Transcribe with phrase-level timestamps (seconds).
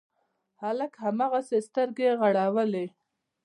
[0.61, 2.85] هلک هماغسې سترګې رغړولې.